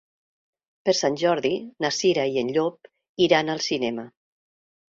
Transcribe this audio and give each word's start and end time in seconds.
Per 0.87 0.95
Sant 0.99 1.17
Jordi 1.23 1.51
na 1.85 1.93
Cira 1.97 2.25
i 2.31 2.41
en 2.45 2.51
Llop 2.57 2.91
iran 3.29 3.55
al 3.57 3.63
cinema. 3.71 4.11